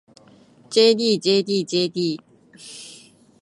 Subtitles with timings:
[0.71, 2.17] ｊｄｊｄｊｄ